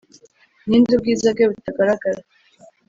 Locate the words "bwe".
1.33-1.45